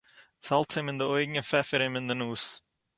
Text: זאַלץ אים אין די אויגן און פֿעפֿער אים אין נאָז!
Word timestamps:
זאַלץ 0.45 0.71
אים 0.77 0.87
אין 0.89 0.97
די 1.01 1.05
אויגן 1.11 1.35
און 1.35 1.47
פֿעפֿער 1.49 1.81
אים 1.83 1.95
אין 1.95 2.11
נאָז! 2.21 2.43